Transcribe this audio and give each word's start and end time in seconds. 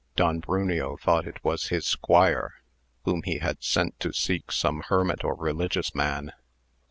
Don 0.15 0.39
Bruneo 0.41 0.97
thought 0.99 1.27
it 1.27 1.43
was 1.43 1.67
his 1.67 1.85
squire, 1.85 2.55
whom 3.05 3.21
he 3.21 3.37
had 3.37 3.61
sent 3.63 3.99
to 3.99 4.11
seek 4.11 4.51
some 4.51 4.81
hermit 4.87 5.23
or 5.23 5.35
religious 5.35 5.93
man. 5.93 6.33